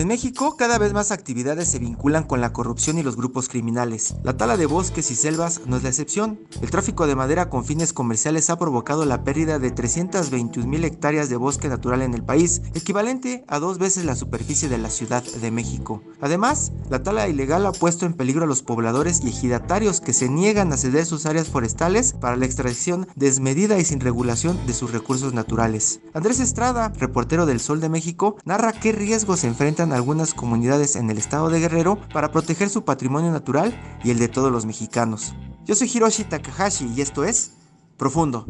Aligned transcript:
En 0.00 0.08
México, 0.08 0.56
cada 0.56 0.78
vez 0.78 0.94
más 0.94 1.10
actividades 1.10 1.68
se 1.68 1.78
vinculan 1.78 2.24
con 2.24 2.40
la 2.40 2.54
corrupción 2.54 2.96
y 2.96 3.02
los 3.02 3.16
grupos 3.16 3.50
criminales. 3.50 4.14
La 4.22 4.34
tala 4.34 4.56
de 4.56 4.64
bosques 4.64 5.10
y 5.10 5.14
selvas 5.14 5.60
no 5.66 5.76
es 5.76 5.82
la 5.82 5.90
excepción. 5.90 6.40
El 6.62 6.70
tráfico 6.70 7.06
de 7.06 7.14
madera 7.14 7.50
con 7.50 7.66
fines 7.66 7.92
comerciales 7.92 8.48
ha 8.48 8.58
provocado 8.58 9.04
la 9.04 9.24
pérdida 9.24 9.58
de 9.58 9.70
321 9.70 10.66
mil 10.66 10.86
hectáreas 10.86 11.28
de 11.28 11.36
bosque 11.36 11.68
natural 11.68 12.00
en 12.00 12.14
el 12.14 12.24
país, 12.24 12.62
equivalente 12.72 13.44
a 13.46 13.58
dos 13.58 13.76
veces 13.76 14.06
la 14.06 14.16
superficie 14.16 14.70
de 14.70 14.78
la 14.78 14.88
Ciudad 14.88 15.22
de 15.22 15.50
México. 15.50 16.02
Además, 16.22 16.72
la 16.88 17.02
tala 17.02 17.28
ilegal 17.28 17.66
ha 17.66 17.72
puesto 17.72 18.06
en 18.06 18.14
peligro 18.14 18.44
a 18.44 18.48
los 18.48 18.62
pobladores 18.62 19.20
y 19.22 19.28
ejidatarios 19.28 20.00
que 20.00 20.14
se 20.14 20.30
niegan 20.30 20.72
a 20.72 20.78
ceder 20.78 21.04
sus 21.04 21.26
áreas 21.26 21.48
forestales 21.48 22.14
para 22.14 22.36
la 22.36 22.46
extracción 22.46 23.06
desmedida 23.16 23.78
y 23.78 23.84
sin 23.84 24.00
regulación 24.00 24.58
de 24.66 24.72
sus 24.72 24.92
recursos 24.92 25.34
naturales. 25.34 26.00
Andrés 26.14 26.40
Estrada, 26.40 26.90
reportero 26.98 27.44
del 27.44 27.60
Sol 27.60 27.82
de 27.82 27.90
México, 27.90 28.38
narra 28.46 28.72
qué 28.72 28.92
riesgos 28.92 29.40
se 29.40 29.46
enfrentan 29.46 29.89
algunas 29.92 30.34
comunidades 30.34 30.96
en 30.96 31.10
el 31.10 31.18
estado 31.18 31.50
de 31.50 31.60
Guerrero 31.60 31.98
para 32.12 32.30
proteger 32.30 32.68
su 32.68 32.84
patrimonio 32.84 33.30
natural 33.30 33.78
y 34.04 34.10
el 34.10 34.18
de 34.18 34.28
todos 34.28 34.50
los 34.50 34.66
mexicanos. 34.66 35.34
Yo 35.64 35.74
soy 35.74 35.90
Hiroshi 35.92 36.24
Takahashi 36.24 36.92
y 36.94 37.00
esto 37.00 37.24
es 37.24 37.52
Profundo. 37.96 38.46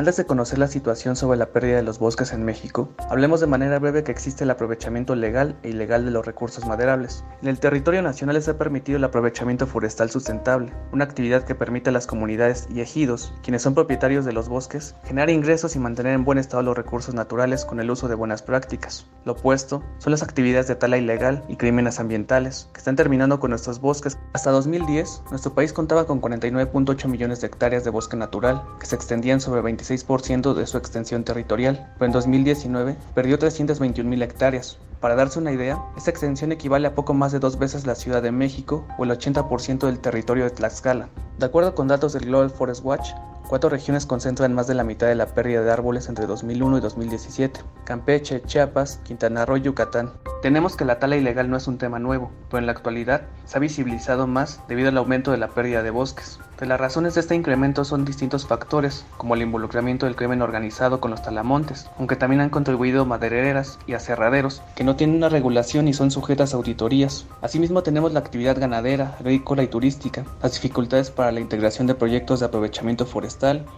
Antes 0.00 0.16
de 0.16 0.24
conocer 0.24 0.58
la 0.58 0.66
situación 0.66 1.14
sobre 1.14 1.36
la 1.36 1.52
pérdida 1.52 1.76
de 1.76 1.82
los 1.82 1.98
bosques 1.98 2.32
en 2.32 2.42
México, 2.42 2.88
hablemos 3.10 3.38
de 3.38 3.46
manera 3.46 3.78
breve 3.78 4.02
que 4.02 4.10
existe 4.10 4.44
el 4.44 4.50
aprovechamiento 4.50 5.14
legal 5.14 5.58
e 5.62 5.68
ilegal 5.68 6.06
de 6.06 6.10
los 6.10 6.24
recursos 6.24 6.64
maderables. 6.64 7.22
En 7.42 7.48
el 7.48 7.60
territorio 7.60 8.00
nacional 8.00 8.40
se 8.40 8.52
ha 8.52 8.56
permitido 8.56 8.96
el 8.96 9.04
aprovechamiento 9.04 9.66
forestal 9.66 10.08
sustentable, 10.10 10.72
una 10.90 11.04
actividad 11.04 11.44
que 11.44 11.54
permite 11.54 11.90
a 11.90 11.92
las 11.92 12.06
comunidades 12.06 12.66
y 12.70 12.80
ejidos, 12.80 13.34
quienes 13.42 13.60
son 13.60 13.74
propietarios 13.74 14.24
de 14.24 14.32
los 14.32 14.48
bosques, 14.48 14.94
generar 15.04 15.28
ingresos 15.28 15.76
y 15.76 15.78
mantener 15.78 16.14
en 16.14 16.24
buen 16.24 16.38
estado 16.38 16.62
los 16.62 16.78
recursos 16.78 17.14
naturales 17.14 17.66
con 17.66 17.78
el 17.78 17.90
uso 17.90 18.08
de 18.08 18.14
buenas 18.14 18.40
prácticas. 18.40 19.06
Lo 19.26 19.32
opuesto 19.32 19.84
son 19.98 20.12
las 20.12 20.22
actividades 20.22 20.66
de 20.66 20.76
tala 20.76 20.96
ilegal 20.96 21.44
y 21.46 21.56
crímenes 21.56 22.00
ambientales, 22.00 22.70
que 22.72 22.78
están 22.78 22.96
terminando 22.96 23.38
con 23.38 23.50
nuestros 23.50 23.82
bosques. 23.82 24.16
Hasta 24.32 24.50
2010, 24.50 25.24
nuestro 25.28 25.52
país 25.52 25.74
contaba 25.74 26.06
con 26.06 26.22
49.8 26.22 27.06
millones 27.06 27.42
de 27.42 27.48
hectáreas 27.48 27.84
de 27.84 27.90
bosque 27.90 28.16
natural, 28.16 28.64
que 28.80 28.86
se 28.86 28.96
extendían 28.96 29.42
sobre 29.42 29.60
26 29.60 29.89
6% 29.90 30.54
de 30.54 30.66
su 30.66 30.78
extensión 30.78 31.24
territorial, 31.24 31.92
pero 31.94 32.06
en 32.06 32.12
2019 32.12 32.96
perdió 33.14 33.38
321 33.38 34.08
mil 34.08 34.22
hectáreas. 34.22 34.78
Para 35.00 35.16
darse 35.16 35.38
una 35.38 35.52
idea, 35.52 35.82
esta 35.96 36.10
extensión 36.10 36.52
equivale 36.52 36.86
a 36.86 36.94
poco 36.94 37.14
más 37.14 37.32
de 37.32 37.38
dos 37.38 37.58
veces 37.58 37.86
la 37.86 37.94
Ciudad 37.94 38.22
de 38.22 38.32
México 38.32 38.86
o 38.98 39.04
el 39.04 39.10
80% 39.10 39.86
del 39.86 39.98
territorio 39.98 40.44
de 40.44 40.50
Tlaxcala. 40.50 41.08
De 41.38 41.46
acuerdo 41.46 41.74
con 41.74 41.88
datos 41.88 42.12
del 42.12 42.26
Global 42.26 42.50
Forest 42.50 42.84
Watch, 42.84 43.10
Cuatro 43.48 43.68
regiones 43.68 44.06
concentran 44.06 44.54
más 44.54 44.66
de 44.66 44.74
la 44.74 44.84
mitad 44.84 45.06
de 45.06 45.14
la 45.14 45.26
pérdida 45.26 45.62
de 45.62 45.72
árboles 45.72 46.08
entre 46.08 46.26
2001 46.26 46.78
y 46.78 46.80
2017. 46.80 47.60
Campeche, 47.84 48.42
Chiapas, 48.42 49.00
Quintana 49.04 49.44
Roo 49.44 49.56
y 49.56 49.62
Yucatán. 49.62 50.12
Tenemos 50.42 50.76
que 50.76 50.84
la 50.84 50.98
tala 50.98 51.16
ilegal 51.16 51.50
no 51.50 51.56
es 51.56 51.66
un 51.66 51.76
tema 51.76 51.98
nuevo, 51.98 52.30
pero 52.48 52.58
en 52.58 52.66
la 52.66 52.72
actualidad 52.72 53.22
se 53.44 53.58
ha 53.58 53.60
visibilizado 53.60 54.26
más 54.26 54.62
debido 54.68 54.88
al 54.88 54.96
aumento 54.96 55.32
de 55.32 55.38
la 55.38 55.48
pérdida 55.48 55.82
de 55.82 55.90
bosques. 55.90 56.38
De 56.60 56.66
las 56.66 56.78
razones 56.78 57.14
de 57.14 57.22
este 57.22 57.34
incremento 57.34 57.84
son 57.84 58.04
distintos 58.04 58.46
factores, 58.46 59.06
como 59.16 59.34
el 59.34 59.40
involucramiento 59.40 60.04
del 60.04 60.14
crimen 60.14 60.42
organizado 60.42 61.00
con 61.00 61.10
los 61.10 61.22
talamontes, 61.22 61.88
aunque 61.98 62.16
también 62.16 62.42
han 62.42 62.50
contribuido 62.50 63.06
madereras 63.06 63.78
y 63.86 63.94
aserraderos, 63.94 64.62
que 64.76 64.84
no 64.84 64.94
tienen 64.94 65.16
una 65.16 65.30
regulación 65.30 65.88
y 65.88 65.94
son 65.94 66.10
sujetas 66.10 66.52
a 66.52 66.58
auditorías. 66.58 67.26
Asimismo 67.40 67.82
tenemos 67.82 68.12
la 68.12 68.20
actividad 68.20 68.60
ganadera, 68.60 69.16
agrícola 69.18 69.62
y 69.62 69.68
turística, 69.68 70.26
las 70.42 70.52
dificultades 70.52 71.10
para 71.10 71.32
la 71.32 71.40
integración 71.40 71.86
de 71.86 71.94
proyectos 71.94 72.40
de 72.40 72.46
aprovechamiento 72.46 73.06
forestal, 73.06 73.29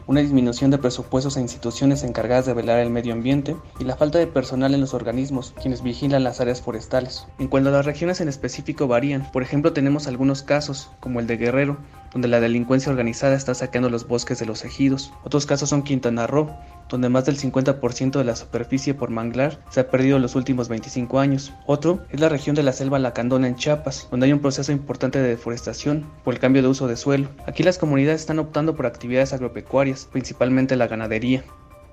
una 0.06 0.20
disminución 0.20 0.70
de 0.70 0.78
presupuestos 0.78 1.36
a 1.36 1.40
instituciones 1.40 2.04
encargadas 2.04 2.46
de 2.46 2.54
velar 2.54 2.78
el 2.78 2.90
medio 2.90 3.12
ambiente 3.12 3.54
y 3.78 3.84
la 3.84 3.96
falta 3.96 4.18
de 4.18 4.26
personal 4.26 4.74
en 4.74 4.80
los 4.80 4.94
organismos, 4.94 5.52
quienes 5.60 5.82
vigilan 5.82 6.24
las 6.24 6.40
áreas 6.40 6.62
forestales. 6.62 7.26
En 7.38 7.48
cuanto 7.48 7.68
a 7.68 7.72
las 7.72 7.86
regiones 7.86 8.20
en 8.20 8.28
específico 8.28 8.88
varían, 8.88 9.30
por 9.30 9.42
ejemplo 9.42 9.72
tenemos 9.72 10.06
algunos 10.06 10.42
casos, 10.42 10.90
como 11.00 11.20
el 11.20 11.26
de 11.26 11.36
Guerrero, 11.36 11.76
donde 12.12 12.28
la 12.28 12.40
delincuencia 12.40 12.90
organizada 12.90 13.34
está 13.34 13.54
saqueando 13.54 13.90
los 13.90 14.06
bosques 14.06 14.38
de 14.38 14.46
los 14.46 14.64
ejidos. 14.64 15.12
Otros 15.24 15.46
casos 15.46 15.68
son 15.68 15.82
Quintana 15.82 16.26
Roo, 16.26 16.50
donde 16.88 17.08
más 17.08 17.24
del 17.24 17.38
50% 17.38 18.18
de 18.18 18.24
la 18.24 18.36
superficie 18.36 18.94
por 18.94 19.10
manglar 19.10 19.58
se 19.70 19.80
ha 19.80 19.90
perdido 19.90 20.16
en 20.16 20.22
los 20.22 20.34
últimos 20.34 20.68
25 20.68 21.18
años. 21.18 21.52
Otro 21.66 22.04
es 22.10 22.20
la 22.20 22.28
región 22.28 22.54
de 22.54 22.62
la 22.62 22.72
selva 22.72 22.98
lacandona 22.98 23.48
en 23.48 23.56
Chiapas, 23.56 24.08
donde 24.10 24.26
hay 24.26 24.32
un 24.32 24.40
proceso 24.40 24.72
importante 24.72 25.20
de 25.20 25.28
deforestación 25.28 26.06
por 26.24 26.34
el 26.34 26.40
cambio 26.40 26.62
de 26.62 26.68
uso 26.68 26.86
de 26.86 26.96
suelo. 26.96 27.28
Aquí 27.46 27.62
las 27.62 27.78
comunidades 27.78 28.20
están 28.20 28.38
optando 28.38 28.76
por 28.76 28.86
actividades 28.86 29.32
agropecuarias, 29.32 30.08
principalmente 30.10 30.76
la 30.76 30.86
ganadería. 30.86 31.44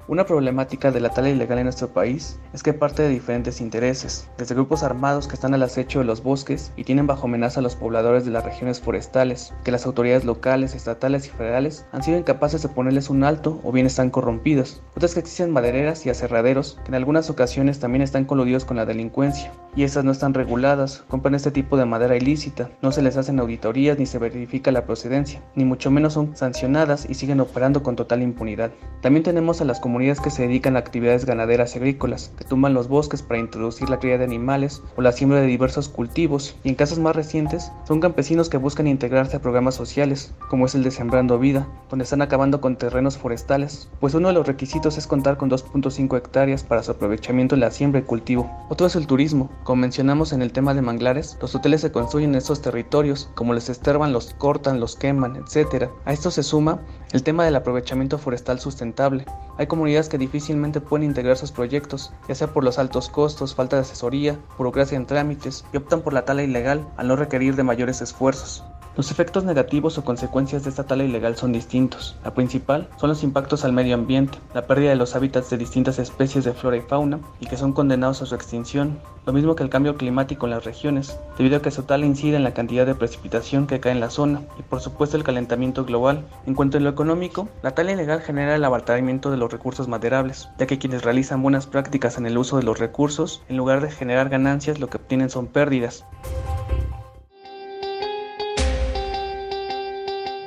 Una 0.09 0.25
problemática 0.25 0.89
de 0.89 1.01
la 1.01 1.09
tala 1.09 1.29
ilegal 1.29 1.59
en 1.59 1.65
nuestro 1.65 1.89
país 1.89 2.39
es 2.51 2.63
que 2.63 2.73
parte 2.73 3.03
de 3.03 3.09
diferentes 3.09 3.61
intereses, 3.61 4.27
desde 4.39 4.55
grupos 4.55 4.81
armados 4.81 5.27
que 5.27 5.35
están 5.35 5.53
al 5.53 5.61
acecho 5.61 5.99
de 5.99 6.05
los 6.05 6.23
bosques 6.23 6.71
y 6.75 6.83
tienen 6.83 7.05
bajo 7.05 7.27
amenaza 7.27 7.59
a 7.59 7.61
los 7.61 7.75
pobladores 7.75 8.25
de 8.25 8.31
las 8.31 8.43
regiones 8.43 8.81
forestales, 8.81 9.53
que 9.63 9.69
las 9.69 9.85
autoridades 9.85 10.25
locales, 10.25 10.73
estatales 10.73 11.27
y 11.27 11.29
federales 11.29 11.85
han 11.91 12.01
sido 12.01 12.17
incapaces 12.17 12.63
de 12.63 12.69
ponerles 12.69 13.11
un 13.11 13.23
alto 13.23 13.61
o 13.63 13.71
bien 13.71 13.85
están 13.85 14.09
corrompidos. 14.09 14.81
Otras 14.95 15.13
que 15.13 15.19
existen 15.19 15.51
madereras 15.51 16.03
y 16.07 16.09
aserraderos 16.09 16.79
que 16.83 16.87
en 16.87 16.95
algunas 16.95 17.29
ocasiones 17.29 17.79
también 17.79 18.01
están 18.01 18.25
coludidos 18.25 18.65
con 18.65 18.77
la 18.77 18.87
delincuencia 18.87 19.51
y 19.75 19.83
estas 19.83 20.03
no 20.03 20.11
están 20.11 20.33
reguladas, 20.33 21.03
compran 21.07 21.35
este 21.35 21.51
tipo 21.51 21.77
de 21.77 21.85
madera 21.85 22.17
ilícita, 22.17 22.71
no 22.81 22.91
se 22.91 23.03
les 23.03 23.15
hacen 23.15 23.39
auditorías 23.39 23.99
ni 23.99 24.07
se 24.07 24.17
verifica 24.17 24.71
la 24.71 24.85
procedencia, 24.85 25.43
ni 25.53 25.65
mucho 25.65 25.91
menos 25.91 26.13
son 26.13 26.35
sancionadas 26.35 27.05
y 27.07 27.13
siguen 27.13 27.41
operando 27.41 27.83
con 27.83 27.95
total 27.95 28.23
impunidad. 28.23 28.71
También 29.01 29.23
tenemos 29.23 29.61
a 29.61 29.65
las 29.65 29.79
comunidades 29.79 29.98
que 29.99 30.29
se 30.29 30.43
dedican 30.43 30.77
a 30.77 30.79
actividades 30.79 31.25
ganaderas 31.25 31.75
y 31.75 31.79
agrícolas, 31.79 32.31
que 32.37 32.45
tumban 32.45 32.73
los 32.73 32.87
bosques 32.87 33.21
para 33.21 33.41
introducir 33.41 33.89
la 33.89 33.99
cría 33.99 34.17
de 34.17 34.23
animales 34.23 34.81
o 34.95 35.01
la 35.01 35.11
siembra 35.11 35.41
de 35.41 35.47
diversos 35.47 35.89
cultivos, 35.89 36.55
y 36.63 36.69
en 36.69 36.75
casos 36.75 36.99
más 36.99 37.17
recientes 37.17 37.73
son 37.85 37.99
campesinos 37.99 38.47
que 38.47 38.55
buscan 38.55 38.87
integrarse 38.87 39.35
a 39.35 39.41
programas 39.41 39.75
sociales, 39.75 40.33
como 40.47 40.65
es 40.65 40.73
el 40.73 40.83
de 40.83 40.91
Sembrando 40.91 41.37
Vida, 41.37 41.67
donde 41.89 42.03
están 42.03 42.21
acabando 42.21 42.61
con 42.61 42.77
terrenos 42.77 43.17
forestales, 43.17 43.89
pues 43.99 44.13
uno 44.13 44.29
de 44.29 44.35
los 44.35 44.47
requisitos 44.47 44.97
es 44.97 45.05
contar 45.05 45.35
con 45.35 45.49
2.5 45.49 46.17
hectáreas 46.17 46.63
para 46.63 46.81
su 46.81 46.91
aprovechamiento 46.91 47.55
en 47.55 47.61
la 47.61 47.71
siembra 47.71 47.99
y 47.99 48.03
cultivo. 48.03 48.49
Otro 48.69 48.87
es 48.87 48.95
el 48.95 49.05
turismo, 49.05 49.49
como 49.65 49.81
mencionamos 49.81 50.31
en 50.31 50.41
el 50.41 50.53
tema 50.53 50.73
de 50.73 50.81
manglares, 50.81 51.37
los 51.41 51.53
hoteles 51.55 51.81
se 51.81 51.91
construyen 51.91 52.29
en 52.29 52.37
estos 52.37 52.61
territorios, 52.61 53.29
como 53.35 53.53
les 53.53 53.67
esterban, 53.69 54.13
los 54.13 54.33
cortan, 54.35 54.79
los 54.79 54.95
queman, 54.95 55.35
etc. 55.35 55.89
A 56.05 56.13
esto 56.13 56.31
se 56.31 56.43
suma 56.43 56.79
el 57.11 57.23
tema 57.23 57.43
del 57.43 57.55
aprovechamiento 57.55 58.17
forestal 58.17 58.59
sustentable. 58.59 59.25
Hay 59.59 59.67
comunidades 59.67 60.07
que 60.07 60.17
difícilmente 60.17 60.79
pueden 60.79 61.05
integrar 61.05 61.35
sus 61.35 61.51
proyectos, 61.51 62.13
ya 62.29 62.33
sea 62.33 62.47
por 62.47 62.63
los 62.63 62.79
altos 62.79 63.09
costos, 63.09 63.55
falta 63.55 63.75
de 63.75 63.81
asesoría, 63.81 64.39
burocracia 64.57 64.95
en 64.95 65.05
trámites, 65.05 65.65
y 65.73 65.77
optan 65.77 65.99
por 65.99 66.13
la 66.13 66.23
tala 66.23 66.43
ilegal 66.43 66.87
al 66.95 67.09
no 67.09 67.17
requerir 67.17 67.57
de 67.57 67.63
mayores 67.63 68.01
esfuerzos. 68.01 68.63
Los 68.99 69.11
efectos 69.11 69.45
negativos 69.45 69.97
o 69.97 70.03
consecuencias 70.03 70.65
de 70.65 70.71
esta 70.71 70.83
tala 70.83 71.05
ilegal 71.05 71.37
son 71.37 71.53
distintos. 71.53 72.17
La 72.21 72.33
principal 72.33 72.89
son 72.97 73.07
los 73.07 73.23
impactos 73.23 73.63
al 73.63 73.71
medio 73.71 73.95
ambiente, 73.95 74.39
la 74.53 74.67
pérdida 74.67 74.89
de 74.89 74.97
los 74.97 75.15
hábitats 75.15 75.49
de 75.49 75.57
distintas 75.57 75.99
especies 75.99 76.43
de 76.43 76.51
flora 76.51 76.75
y 76.75 76.81
fauna 76.81 77.21
y 77.39 77.45
que 77.45 77.55
son 77.55 77.71
condenados 77.71 78.21
a 78.21 78.25
su 78.25 78.35
extinción, 78.35 78.99
lo 79.25 79.31
mismo 79.31 79.55
que 79.55 79.63
el 79.63 79.69
cambio 79.69 79.95
climático 79.95 80.47
en 80.47 80.49
las 80.49 80.65
regiones, 80.65 81.17
debido 81.37 81.55
a 81.55 81.61
que 81.61 81.71
su 81.71 81.83
tala 81.83 82.05
incide 82.05 82.35
en 82.35 82.43
la 82.43 82.53
cantidad 82.53 82.85
de 82.85 82.93
precipitación 82.93 83.67
que 83.67 83.79
cae 83.79 83.93
en 83.93 84.01
la 84.01 84.09
zona 84.09 84.41
y 84.59 84.63
por 84.63 84.81
supuesto 84.81 85.15
el 85.15 85.23
calentamiento 85.23 85.85
global. 85.85 86.25
En 86.45 86.53
cuanto 86.53 86.77
a 86.77 86.81
lo 86.81 86.89
económico, 86.89 87.47
la 87.63 87.71
tala 87.71 87.93
ilegal 87.93 88.19
genera 88.19 88.53
el 88.57 88.65
abatimiento 88.65 89.31
de 89.31 89.37
los 89.37 89.49
recursos 89.49 89.87
maderables, 89.87 90.49
ya 90.59 90.67
que 90.67 90.77
quienes 90.77 91.03
realizan 91.03 91.41
buenas 91.41 91.67
prácticas 91.67 92.17
en 92.17 92.25
el 92.25 92.37
uso 92.37 92.57
de 92.57 92.63
los 92.63 92.79
recursos, 92.79 93.43
en 93.47 93.55
lugar 93.55 93.79
de 93.79 93.91
generar 93.91 94.27
ganancias, 94.27 94.81
lo 94.81 94.89
que 94.89 94.97
obtienen 94.97 95.29
son 95.29 95.47
pérdidas. 95.47 96.03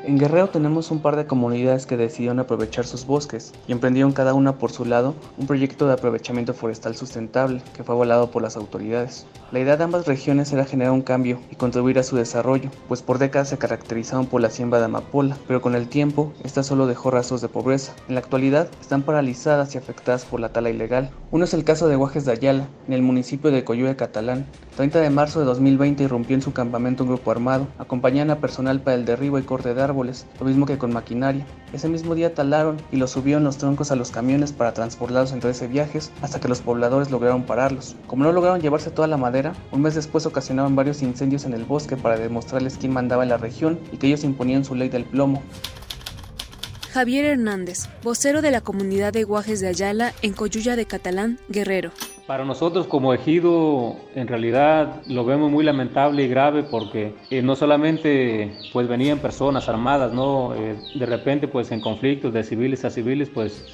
En 0.05 0.19
Guerrero 0.19 0.49
tenemos 0.49 0.91
un 0.91 0.99
par 0.99 1.15
de 1.15 1.27
comunidades 1.27 1.87
que 1.87 1.97
decidieron 1.97 2.41
aprovechar 2.41 2.85
sus 2.85 3.07
bosques 3.07 3.53
y 3.69 3.73
emprendieron 3.73 4.11
cada 4.11 4.35
una 4.35 4.59
por 4.59 4.73
su 4.73 4.85
lado 4.85 5.15
un 5.39 5.47
proyecto 5.47 5.87
de 5.87 5.93
aprovechamiento 5.93 6.55
forestal 6.55 6.97
sustentable 6.97 7.63
que 7.73 7.85
fue 7.85 7.95
avalado 7.95 8.29
por 8.33 8.43
las 8.43 8.57
autoridades. 8.57 9.27
La 9.53 9.61
idea 9.61 9.77
de 9.77 9.85
ambas 9.85 10.09
regiones 10.09 10.53
era 10.53 10.65
generar 10.65 10.93
un 10.93 11.03
cambio 11.03 11.39
y 11.53 11.57
contribuir 11.57 12.01
a 12.01 12.03
su 12.03 12.17
desarrollo, 12.17 12.69
pues 12.89 13.01
por 13.01 13.19
décadas 13.19 13.51
se 13.51 13.59
caracterizaron 13.59 14.27
por 14.27 14.41
la 14.41 14.51
siembra 14.51 14.81
de 14.81 14.87
amapola, 14.87 15.37
pero 15.47 15.61
con 15.61 15.77
el 15.77 15.87
tiempo 15.87 16.33
esta 16.43 16.65
solo 16.65 16.89
dejó 16.89 17.13
rastros 17.13 17.41
de 17.41 17.49
pobreza. 17.49 17.93
En 18.09 18.17
la 18.17 18.23
actualidad 18.23 18.69
están 18.81 19.03
paralizadas 19.03 19.73
y 19.75 19.79
afectadas 19.79 20.25
por 20.25 20.41
la 20.41 20.49
tala 20.49 20.71
ilegal. 20.71 21.11
Uno 21.31 21.45
es 21.45 21.55
el 21.55 21.63
caso 21.63 21.87
de 21.87 21.95
Guajes 21.95 22.25
de 22.25 22.33
Ayala, 22.33 22.67
en 22.89 22.95
el 22.95 23.03
municipio 23.03 23.53
de 23.53 23.63
Coyue 23.63 23.95
Catalán. 23.95 24.47
30 24.77 25.01
de 25.01 25.11
marzo 25.11 25.39
de 25.39 25.45
2020 25.45 26.03
irrumpió 26.03 26.35
en 26.35 26.43
su 26.43 26.53
campamento 26.53 27.05
un 27.05 27.11
grupo 27.11 27.31
armado, 27.31 27.69
acompañaban 27.79 28.31
a 28.31 28.41
personal 28.41 28.81
para 28.81 28.97
el 28.97 29.05
derribo 29.05 29.39
y 29.39 29.43
corte 29.43 29.75
de 29.75 29.92
lo 29.93 30.47
mismo 30.47 30.67
que 30.67 30.79
con 30.79 30.93
maquinaria. 30.93 31.47
Ese 31.73 31.89
mismo 31.89 32.15
día 32.15 32.35
talaron 32.35 32.77
y 32.91 32.97
los 32.97 33.11
subieron 33.11 33.45
los 33.45 33.59
troncos 33.59 33.91
a 33.91 33.97
los 33.97 34.11
camiones 34.11 34.53
para 34.53 34.75
transportarlos 34.75 35.33
en 35.33 35.41
13 35.41 35.69
viajes 35.69 36.11
hasta 36.23 36.41
que 36.41 36.49
los 36.49 36.61
pobladores 36.61 37.11
lograron 37.11 37.45
pararlos. 37.45 37.97
Como 38.07 38.25
no 38.25 38.33
lograron 38.33 38.61
llevarse 38.61 38.91
toda 38.91 39.09
la 39.09 39.17
madera, 39.17 39.55
un 39.71 39.83
mes 39.83 39.95
después 39.95 40.27
ocasionaban 40.27 40.77
varios 40.77 41.03
incendios 41.03 41.45
en 41.45 41.55
el 41.55 41.65
bosque 41.65 41.97
para 41.97 42.17
demostrarles 42.17 42.79
quién 42.79 42.93
mandaba 42.93 43.23
en 43.23 43.29
la 43.29 43.37
región 43.37 43.79
y 43.93 43.97
que 43.99 44.09
ellos 44.09 44.25
imponían 44.25 44.65
su 44.65 44.75
ley 44.75 44.89
del 44.89 45.05
plomo. 45.05 45.43
Javier 46.93 47.25
Hernández, 47.25 47.89
vocero 48.03 48.43
de 48.43 48.51
la 48.51 48.61
comunidad 48.61 49.15
de 49.15 49.25
Guajes 49.25 49.61
de 49.61 49.69
Ayala 49.69 50.13
en 50.21 50.35
Coyuya 50.35 50.77
de 50.77 50.85
Catalán, 50.85 51.39
Guerrero. 51.49 51.91
Para 52.27 52.45
nosotros 52.45 52.87
como 52.87 53.13
ejido 53.13 53.97
en 54.15 54.29
realidad 54.29 55.03
lo 55.09 55.25
vemos 55.25 55.51
muy 55.51 55.65
lamentable 55.65 56.23
y 56.23 56.29
grave 56.29 56.63
porque 56.63 57.15
eh, 57.31 57.43
no 57.43 57.57
solamente 57.57 58.53
pues 58.73 58.87
venían 58.87 59.19
personas 59.19 59.69
armadas, 59.69 60.13
no 60.13 60.55
eh, 60.55 60.77
de 60.95 61.07
repente 61.07 61.49
pues 61.49 61.73
en 61.73 61.81
conflictos 61.81 62.33
de 62.33 62.45
civiles 62.45 62.85
a 62.85 62.91
civiles 62.91 63.29
pues 63.29 63.65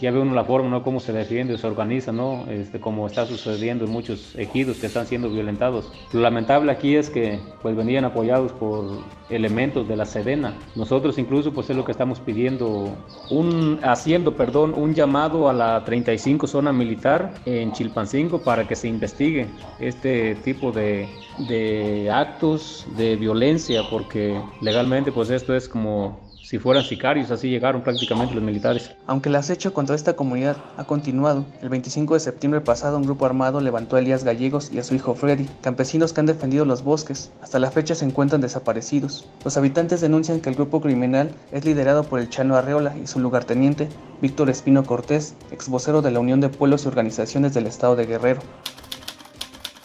ya 0.00 0.10
ve 0.10 0.18
uno 0.20 0.34
la 0.34 0.44
forma, 0.44 0.68
¿no? 0.68 0.82
Cómo 0.82 1.00
se 1.00 1.12
defiende, 1.12 1.56
se 1.56 1.66
organiza, 1.66 2.12
¿no? 2.12 2.46
Este, 2.48 2.80
como 2.80 3.06
está 3.06 3.26
sucediendo 3.26 3.84
en 3.84 3.90
muchos 3.90 4.34
ejidos 4.36 4.78
que 4.78 4.86
están 4.86 5.06
siendo 5.06 5.30
violentados. 5.30 5.90
Lo 6.12 6.20
lamentable 6.20 6.72
aquí 6.72 6.96
es 6.96 7.10
que, 7.10 7.38
pues, 7.62 7.76
venían 7.76 8.04
apoyados 8.04 8.52
por 8.52 8.98
elementos 9.30 9.88
de 9.88 9.96
la 9.96 10.04
Sedena. 10.04 10.54
Nosotros 10.74 11.18
incluso, 11.18 11.52
pues, 11.52 11.70
es 11.70 11.76
lo 11.76 11.84
que 11.84 11.92
estamos 11.92 12.20
pidiendo, 12.20 12.96
un, 13.30 13.78
haciendo, 13.82 14.36
perdón, 14.36 14.74
un 14.76 14.94
llamado 14.94 15.48
a 15.48 15.52
la 15.52 15.84
35 15.84 16.46
zona 16.46 16.72
militar 16.72 17.32
en 17.46 17.72
Chilpancingo 17.72 18.40
para 18.40 18.66
que 18.66 18.76
se 18.76 18.88
investigue 18.88 19.46
este 19.78 20.34
tipo 20.36 20.72
de, 20.72 21.08
de 21.48 22.10
actos 22.10 22.86
de 22.96 23.16
violencia, 23.16 23.82
porque 23.90 24.40
legalmente, 24.60 25.12
pues, 25.12 25.30
esto 25.30 25.54
es 25.54 25.68
como 25.68 26.23
si 26.44 26.58
fueran 26.58 26.84
sicarios, 26.84 27.30
así 27.30 27.48
llegaron 27.48 27.82
prácticamente 27.82 28.34
los 28.34 28.44
militares. 28.44 28.90
Aunque 29.06 29.30
el 29.30 29.36
acecho 29.36 29.72
contra 29.72 29.96
esta 29.96 30.14
comunidad 30.14 30.58
ha 30.76 30.84
continuado, 30.84 31.46
el 31.62 31.70
25 31.70 32.12
de 32.12 32.20
septiembre 32.20 32.60
pasado 32.60 32.98
un 32.98 33.04
grupo 33.04 33.24
armado 33.24 33.62
levantó 33.62 33.96
a 33.96 34.00
Elías 34.00 34.24
Gallegos 34.24 34.70
y 34.70 34.78
a 34.78 34.84
su 34.84 34.94
hijo 34.94 35.14
Freddy, 35.14 35.48
campesinos 35.62 36.12
que 36.12 36.20
han 36.20 36.26
defendido 36.26 36.66
los 36.66 36.84
bosques. 36.84 37.30
Hasta 37.40 37.58
la 37.58 37.70
fecha 37.70 37.94
se 37.94 38.04
encuentran 38.04 38.42
desaparecidos. 38.42 39.26
Los 39.42 39.56
habitantes 39.56 40.02
denuncian 40.02 40.40
que 40.40 40.50
el 40.50 40.54
grupo 40.54 40.82
criminal 40.82 41.30
es 41.50 41.64
liderado 41.64 42.04
por 42.04 42.20
el 42.20 42.28
Chano 42.28 42.56
Arreola 42.56 42.94
y 43.02 43.06
su 43.06 43.20
lugarteniente, 43.20 43.88
Víctor 44.20 44.50
Espino 44.50 44.84
Cortés, 44.84 45.34
ex 45.50 45.70
vocero 45.70 46.02
de 46.02 46.10
la 46.10 46.20
Unión 46.20 46.42
de 46.42 46.50
Pueblos 46.50 46.84
y 46.84 46.88
Organizaciones 46.88 47.54
del 47.54 47.66
Estado 47.66 47.96
de 47.96 48.04
Guerrero. 48.04 48.42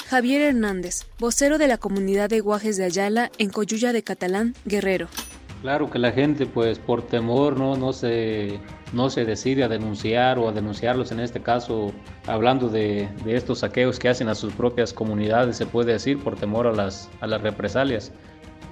Javier 0.09 0.41
Hernández, 0.41 1.05
vocero 1.19 1.57
de 1.57 1.67
la 1.67 1.77
comunidad 1.77 2.29
de 2.29 2.41
Guajes 2.41 2.75
de 2.75 2.83
Ayala 2.83 3.31
en 3.37 3.49
Coyuya 3.49 3.93
de 3.93 4.03
Catalán, 4.03 4.55
Guerrero. 4.65 5.07
Claro 5.61 5.89
que 5.89 5.99
la 5.99 6.13
gente 6.13 6.45
pues 6.45 6.79
por 6.79 7.01
temor 7.01 7.57
no, 7.57 7.75
no, 7.75 7.91
se, 7.91 8.59
no 8.93 9.09
se 9.09 9.25
decide 9.25 9.65
a 9.65 9.67
denunciar 9.67 10.39
o 10.39 10.47
a 10.47 10.53
denunciarlos 10.53 11.11
en 11.11 11.19
este 11.19 11.41
caso, 11.41 11.91
hablando 12.27 12.69
de, 12.69 13.09
estos 13.25 13.59
saqueos 13.59 13.99
que 13.99 14.07
hacen 14.07 14.29
a 14.29 14.35
sus 14.35 14.53
propias 14.53 14.93
comunidades, 14.93 15.57
se 15.57 15.65
puede 15.65 15.91
decir, 15.91 16.23
por 16.23 16.37
temor 16.37 16.65
a 16.65 16.71
las, 16.71 17.09
a 17.19 17.27
las 17.27 17.41
represalias, 17.41 18.13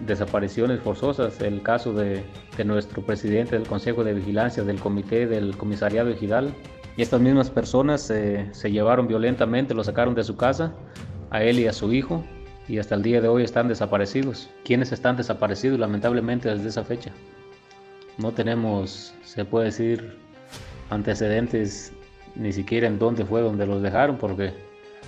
desapariciones 0.06 0.80
forzosas, 0.80 1.42
el 1.42 1.62
caso 1.62 1.92
de, 1.92 2.24
de 2.56 2.64
nuestro 2.64 3.06
presidente 3.06 3.58
del 3.58 3.68
Consejo 3.68 4.06
de 4.06 4.14
Vigilancia, 4.14 4.64
del 4.64 4.80
Comité 4.80 5.28
del 5.28 5.58
Comisariado 5.58 6.10
Ejidal, 6.10 6.54
y 6.96 7.02
estas 7.02 7.20
mismas 7.20 7.50
personas 7.50 8.10
eh, 8.10 8.48
se 8.54 8.72
llevaron 8.72 9.08
violentamente, 9.08 9.74
lo 9.74 9.84
sacaron 9.84 10.16
de 10.16 10.24
su 10.24 10.38
casa, 10.38 10.74
a 11.32 11.44
él 11.44 11.60
y 11.60 11.68
a 11.68 11.74
su 11.74 11.92
hijo, 11.92 12.24
y 12.68 12.80
hasta 12.80 12.96
el 12.96 13.04
día 13.04 13.22
de 13.22 13.28
hoy 13.28 13.44
están 13.44 13.68
desaparecidos. 13.68 14.50
¿Quiénes 14.64 14.92
están 14.92 15.18
desaparecidos 15.18 15.80
lamentablemente 15.80 16.50
desde 16.50 16.70
esa 16.70 16.84
fecha? 16.84 17.12
No 18.18 18.32
tenemos, 18.32 19.14
se 19.24 19.46
puede 19.46 19.66
decir, 19.66 20.18
antecedentes 20.90 21.94
ni 22.36 22.52
siquiera 22.52 22.88
en 22.88 23.00
dónde 23.00 23.26
fue 23.26 23.42
donde 23.42 23.66
los 23.66 23.82
dejaron 23.82 24.18
porque 24.18 24.54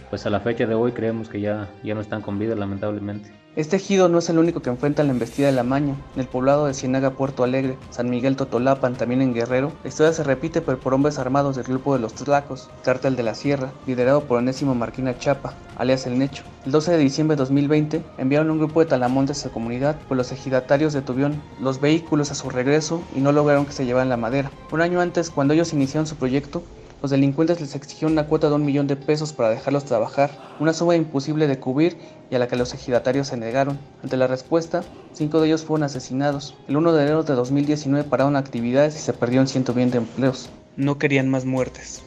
pues 0.09 0.25
a 0.25 0.29
la 0.29 0.39
fecha 0.39 0.65
de 0.65 0.75
hoy 0.75 0.91
creemos 0.91 1.29
que 1.29 1.41
ya, 1.41 1.69
ya 1.83 1.95
no 1.95 2.01
están 2.01 2.21
con 2.21 2.39
vida 2.39 2.55
lamentablemente. 2.55 3.31
Este 3.55 3.75
ejido 3.75 4.09
no 4.09 4.19
es 4.19 4.29
el 4.29 4.39
único 4.39 4.61
que 4.61 4.69
enfrenta 4.69 5.03
la 5.03 5.11
embestida 5.11 5.47
de 5.47 5.53
la 5.53 5.63
maña. 5.63 5.95
En 6.15 6.21
el 6.21 6.27
poblado 6.27 6.67
de 6.67 6.73
Ciénaga 6.73 7.11
Puerto 7.11 7.43
Alegre, 7.43 7.77
San 7.89 8.09
Miguel 8.09 8.35
Totolapan, 8.35 8.93
también 8.93 9.21
en 9.21 9.33
Guerrero, 9.33 9.73
la 9.83 9.89
historia 9.89 10.13
se 10.13 10.23
repite 10.23 10.61
pero 10.61 10.79
por 10.79 10.93
hombres 10.93 11.19
armados 11.19 11.55
del 11.55 11.65
grupo 11.65 11.93
de 11.93 11.99
los 11.99 12.13
Tlacos, 12.13 12.69
Cártel 12.83 13.15
de 13.15 13.23
la 13.23 13.35
Sierra, 13.35 13.71
liderado 13.85 14.21
por 14.21 14.37
Onésimo 14.37 14.75
Marquina 14.75 15.17
Chapa, 15.17 15.55
alias 15.77 16.05
El 16.05 16.19
Necho. 16.19 16.43
El 16.65 16.71
12 16.71 16.91
de 16.91 16.97
diciembre 16.99 17.35
de 17.35 17.39
2020 17.39 18.03
enviaron 18.17 18.51
un 18.51 18.59
grupo 18.59 18.79
de 18.79 18.85
talamontes 18.85 19.39
a 19.39 19.49
su 19.49 19.51
comunidad, 19.51 19.97
pues 20.07 20.17
los 20.17 20.31
ejidatarios 20.31 20.93
detuvieron 20.93 21.41
los 21.59 21.81
vehículos 21.81 22.31
a 22.31 22.35
su 22.35 22.49
regreso 22.49 23.01
y 23.15 23.19
no 23.19 23.31
lograron 23.31 23.65
que 23.65 23.73
se 23.73 23.85
llevaran 23.85 24.09
la 24.09 24.17
madera. 24.17 24.51
Un 24.71 24.81
año 24.81 25.01
antes, 25.01 25.31
cuando 25.31 25.53
ellos 25.53 25.73
iniciaron 25.73 26.07
su 26.07 26.15
proyecto, 26.15 26.63
los 27.01 27.11
delincuentes 27.11 27.61
les 27.61 27.75
exigieron 27.75 28.13
una 28.13 28.27
cuota 28.27 28.49
de 28.49 28.55
un 28.55 28.65
millón 28.65 28.87
de 28.87 28.95
pesos 28.95 29.31
para 29.31 29.49
dejarlos 29.49 29.85
trabajar, 29.85 30.31
una 30.59 30.73
suma 30.73 30.95
imposible 30.95 31.47
de 31.47 31.59
cubrir 31.59 31.97
y 32.29 32.35
a 32.35 32.39
la 32.39 32.47
que 32.47 32.57
los 32.57 32.73
ejidatarios 32.73 33.27
se 33.27 33.37
negaron. 33.37 33.79
Ante 34.03 34.17
la 34.17 34.27
respuesta, 34.27 34.83
cinco 35.13 35.39
de 35.39 35.47
ellos 35.47 35.63
fueron 35.63 35.83
asesinados. 35.83 36.55
El 36.67 36.77
1 36.77 36.93
de 36.93 37.03
enero 37.03 37.23
de 37.23 37.33
2019 37.35 38.09
pararon 38.09 38.35
actividades 38.35 38.95
y 38.95 38.99
se 38.99 39.13
perdieron 39.13 39.47
120 39.47 39.97
empleos. 39.97 40.49
No 40.75 40.97
querían 40.97 41.29
más 41.29 41.45
muertes. 41.45 42.03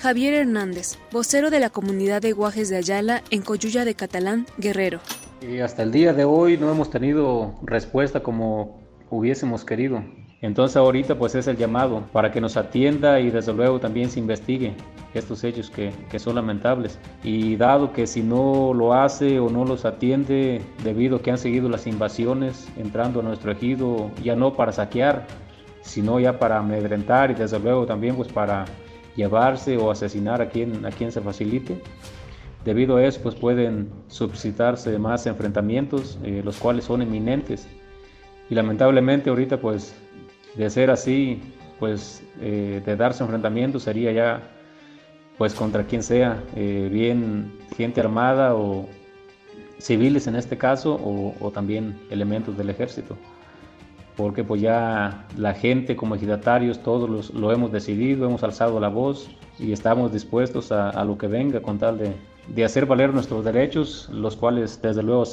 Javier 0.00 0.34
Hernández, 0.34 0.98
vocero 1.12 1.50
de 1.50 1.60
la 1.60 1.70
comunidad 1.70 2.22
de 2.22 2.32
Guajes 2.32 2.68
de 2.70 2.76
Ayala 2.76 3.22
en 3.30 3.42
Coyuya 3.42 3.84
de 3.84 3.94
Catalán, 3.94 4.46
Guerrero. 4.58 4.98
Y 5.40 5.60
hasta 5.60 5.82
el 5.82 5.92
día 5.92 6.12
de 6.12 6.24
hoy 6.24 6.56
no 6.56 6.70
hemos 6.70 6.90
tenido 6.90 7.54
respuesta 7.62 8.20
como 8.20 8.80
hubiésemos 9.10 9.64
querido. 9.64 10.02
Entonces 10.42 10.76
ahorita 10.76 11.14
pues 11.14 11.36
es 11.36 11.46
el 11.46 11.56
llamado 11.56 12.02
para 12.12 12.32
que 12.32 12.40
nos 12.40 12.56
atienda 12.56 13.20
y 13.20 13.30
desde 13.30 13.52
luego 13.52 13.78
también 13.78 14.10
se 14.10 14.18
investigue 14.18 14.74
estos 15.14 15.44
hechos 15.44 15.70
que, 15.70 15.92
que, 16.10 16.18
son 16.18 16.34
lamentables. 16.34 16.98
Y 17.22 17.54
dado 17.54 17.92
que 17.92 18.08
si 18.08 18.22
no 18.22 18.74
lo 18.74 18.92
hace 18.92 19.38
o 19.38 19.48
no 19.48 19.64
los 19.64 19.84
atiende 19.84 20.60
debido 20.82 21.16
a 21.16 21.22
que 21.22 21.30
han 21.30 21.38
seguido 21.38 21.68
las 21.68 21.86
invasiones 21.86 22.68
entrando 22.76 23.20
a 23.20 23.22
nuestro 23.22 23.52
ejido, 23.52 24.10
ya 24.20 24.34
no 24.34 24.54
para 24.54 24.72
saquear, 24.72 25.26
sino 25.82 26.18
ya 26.18 26.40
para 26.40 26.58
amedrentar 26.58 27.30
y 27.30 27.34
desde 27.34 27.60
luego 27.60 27.86
también 27.86 28.16
pues 28.16 28.32
para 28.32 28.64
llevarse 29.14 29.76
o 29.76 29.92
asesinar 29.92 30.42
a 30.42 30.48
quien, 30.48 30.84
a 30.84 30.90
quien 30.90 31.12
se 31.12 31.20
facilite. 31.20 31.80
Debido 32.64 32.96
a 32.96 33.04
eso 33.04 33.20
pues 33.22 33.36
pueden 33.36 33.90
suscitarse 34.08 34.98
más 34.98 35.24
enfrentamientos, 35.26 36.18
eh, 36.24 36.42
los 36.44 36.58
cuales 36.58 36.84
son 36.84 37.00
eminentes. 37.00 37.68
Y 38.50 38.56
lamentablemente 38.56 39.30
ahorita 39.30 39.58
pues 39.58 39.94
de 40.56 40.70
ser 40.70 40.90
así, 40.90 41.40
pues 41.78 42.22
eh, 42.40 42.82
de 42.84 42.96
darse 42.96 43.22
enfrentamiento 43.22 43.80
sería 43.80 44.12
ya 44.12 44.42
pues 45.38 45.54
contra 45.54 45.84
quien 45.84 46.02
sea, 46.02 46.42
eh, 46.54 46.88
bien 46.92 47.58
gente 47.76 48.00
armada 48.00 48.54
o 48.54 48.86
civiles 49.78 50.26
en 50.26 50.36
este 50.36 50.56
caso 50.56 50.94
o, 50.94 51.50
también 51.50 51.98
elementos 52.10 52.56
del 52.56 52.70
ejército. 52.70 53.16
Porque 54.16 54.44
pues 54.44 54.60
ya 54.60 55.26
la 55.36 55.54
gente 55.54 55.96
como 55.96 56.14
ejidatarios 56.14 56.82
todos 56.82 57.08
los, 57.08 57.30
lo 57.30 57.50
hemos 57.50 57.72
decidido, 57.72 58.26
hemos 58.26 58.44
alzado 58.44 58.78
la 58.78 58.88
voz 58.88 59.30
y 59.58 59.72
estamos 59.72 60.12
dispuestos 60.12 60.70
a, 60.70 61.02
lo 61.04 61.16
que 61.16 61.26
venga 61.26 61.60
con 61.60 61.78
tal 61.78 61.98
de, 61.98 62.12
de, 62.48 62.64
hacer 62.64 62.86
valer 62.86 63.12
nuestros 63.12 63.44
derechos, 63.44 64.08
los 64.12 64.36
cuales 64.36 64.80
desde 64.82 65.02
luego 65.02 65.24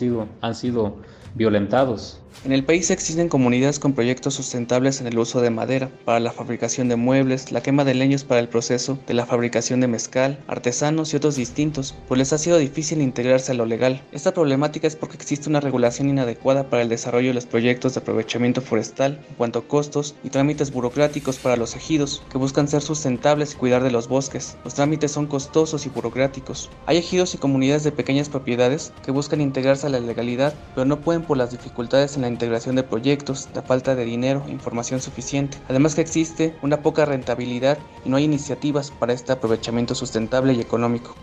han 0.41 0.55
sido 0.55 0.95
violentados. 1.35 2.21
En 2.45 2.53
el 2.53 2.63
país 2.63 2.89
existen 2.89 3.27
comunidades 3.27 3.79
con 3.79 3.91
proyectos 3.91 4.33
sustentables 4.33 5.01
en 5.01 5.07
el 5.07 5.19
uso 5.19 5.41
de 5.41 5.49
madera 5.49 5.89
para 6.05 6.21
la 6.21 6.31
fabricación 6.31 6.87
de 6.87 6.95
muebles, 6.95 7.51
la 7.51 7.61
quema 7.61 7.83
de 7.83 7.93
leños 7.93 8.23
para 8.23 8.39
el 8.39 8.47
proceso 8.47 8.97
de 9.07 9.13
la 9.13 9.25
fabricación 9.25 9.81
de 9.81 9.87
mezcal, 9.87 10.39
artesanos 10.47 11.13
y 11.13 11.17
otros 11.17 11.35
distintos, 11.35 11.95
pues 12.07 12.17
les 12.17 12.31
ha 12.31 12.37
sido 12.37 12.57
difícil 12.57 13.01
integrarse 13.01 13.51
a 13.51 13.55
lo 13.55 13.65
legal. 13.65 14.01
Esta 14.13 14.33
problemática 14.33 14.87
es 14.87 14.95
porque 14.95 15.17
existe 15.17 15.49
una 15.49 15.59
regulación 15.59 16.07
inadecuada 16.07 16.69
para 16.69 16.81
el 16.81 16.87
desarrollo 16.87 17.27
de 17.27 17.33
los 17.33 17.45
proyectos 17.45 17.93
de 17.93 17.99
aprovechamiento 17.99 18.61
forestal 18.61 19.19
en 19.27 19.35
cuanto 19.35 19.59
a 19.59 19.67
costos 19.67 20.15
y 20.23 20.29
trámites 20.29 20.71
burocráticos 20.71 21.37
para 21.39 21.57
los 21.57 21.75
ejidos 21.75 22.23
que 22.31 22.37
buscan 22.37 22.69
ser 22.69 22.81
sustentables 22.81 23.53
y 23.53 23.57
cuidar 23.57 23.83
de 23.83 23.91
los 23.91 24.07
bosques. 24.07 24.55
Los 24.63 24.75
trámites 24.75 25.11
son 25.11 25.27
costosos 25.27 25.85
y 25.85 25.89
burocráticos. 25.89 26.69
Hay 26.85 26.97
ejidos 26.97 27.33
y 27.33 27.37
comunidades 27.37 27.83
de 27.83 27.91
pequeñas 27.91 28.29
propiedades 28.29 28.93
que 29.03 29.11
buscan 29.11 29.41
integrarse 29.41 29.87
a 29.87 29.89
la 29.89 29.99
legalidad, 29.99 30.53
pero 30.73 30.85
no 30.85 31.01
pueden 31.01 31.23
por 31.23 31.35
las 31.35 31.51
dificultades 31.51 32.15
la 32.21 32.27
integración 32.27 32.75
de 32.75 32.83
proyectos, 32.83 33.49
la 33.53 33.61
falta 33.61 33.95
de 33.95 34.05
dinero, 34.05 34.43
información 34.47 35.01
suficiente, 35.01 35.57
además 35.67 35.95
que 35.95 36.01
existe 36.01 36.55
una 36.61 36.81
poca 36.81 37.05
rentabilidad 37.05 37.77
y 38.05 38.09
no 38.09 38.17
hay 38.17 38.25
iniciativas 38.25 38.91
para 38.91 39.13
este 39.13 39.31
aprovechamiento 39.31 39.95
sustentable 39.95 40.53
y 40.53 40.61
económico. 40.61 41.15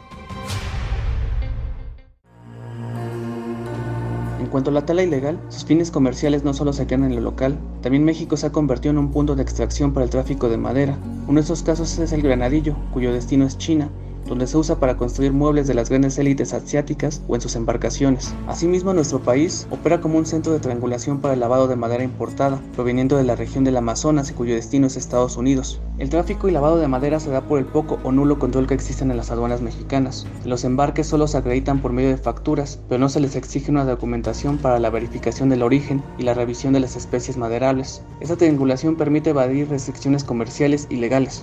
En 4.41 4.47
cuanto 4.51 4.71
a 4.71 4.75
la 4.75 4.87
tala 4.87 5.03
ilegal, 5.03 5.41
sus 5.49 5.65
fines 5.65 5.91
comerciales 5.91 6.45
no 6.45 6.55
solo 6.55 6.73
se 6.73 6.87
quedan 6.87 7.05
en 7.05 7.17
lo 7.17 7.21
local, 7.21 7.59
también 7.83 8.05
México 8.05 8.37
se 8.37 8.47
ha 8.47 8.53
convertido 8.53 8.93
en 8.93 8.99
un 8.99 9.11
punto 9.11 9.35
de 9.35 9.43
extracción 9.43 9.93
para 9.93 10.05
el 10.05 10.11
tráfico 10.11 10.49
de 10.49 10.57
madera. 10.57 10.97
Uno 11.27 11.41
de 11.41 11.45
esos 11.45 11.63
casos 11.63 11.99
es 11.99 12.13
el 12.13 12.23
granadillo, 12.23 12.77
cuyo 12.93 13.13
destino 13.13 13.45
es 13.45 13.59
China, 13.59 13.91
donde 14.27 14.47
se 14.47 14.57
usa 14.57 14.79
para 14.79 14.97
construir 14.97 15.33
muebles 15.33 15.67
de 15.67 15.75
las 15.75 15.89
grandes 15.89 16.19
élites 16.19 16.53
asiáticas 16.53 17.23
o 17.29 17.35
en 17.35 17.41
sus 17.41 17.57
embarcaciones. 17.57 18.35
Asimismo, 18.47 18.93
nuestro 18.93 19.21
país 19.21 19.67
opera 19.71 20.01
como 20.01 20.19
un 20.19 20.27
centro 20.27 20.53
de 20.53 20.61
triangulación 20.61 21.21
para 21.21 21.35
el 21.35 21.41
lavado 21.41 21.69
de 21.69 21.77
madera 21.77 22.05
importada, 22.05 22.61
proveniendo 22.75 23.17
de 23.17 23.25
la 23.25 23.37
región 23.37 23.65
del 23.65 23.77
Amazonas 23.77 24.31
y 24.31 24.35
cuyo 24.35 24.55
destino 24.55 24.87
es 24.87 24.97
Estados 24.97 25.37
Unidos. 25.37 25.81
El 25.99 26.11
tráfico 26.11 26.49
y 26.49 26.53
lavado 26.53 26.79
de 26.79 26.89
madera 26.89 27.21
se 27.21 27.31
da 27.31 27.41
por 27.41 27.59
el 27.59 27.65
poco 27.65 27.99
o 28.03 28.13
nulo 28.13 28.39
control 28.39 28.67
que 28.67 28.75
existen 28.75 29.11
en 29.11 29.17
las 29.17 29.31
aduanas 29.31 29.63
mexicanas. 29.63 30.27
Los 30.45 30.65
embarques 30.65 31.07
solo 31.07 31.27
se 31.27 31.39
acreditan 31.39 31.81
por 31.81 31.93
medio 31.93 32.11
de 32.11 32.19
facturas, 32.19 32.81
pero 32.89 32.99
no 32.99 33.09
se 33.09 33.21
les 33.21 33.37
exige 33.37 33.71
una 33.71 33.85
documentación 33.85 34.59
para 34.59 34.79
la 34.79 34.91
verificación 34.91 35.49
del 35.49 35.63
origen 35.63 36.03
y 36.19 36.23
la 36.23 36.35
revisión 36.35 36.73
de 36.73 36.81
las 36.81 36.97
especies 36.97 37.37
maderables. 37.37 38.03
Esta 38.21 38.37
triangulación 38.37 38.97
permite 38.97 39.31
evadir 39.31 39.69
restricciones 39.69 40.25
comerciales 40.25 40.87
y 40.91 40.97
legales. 40.97 41.43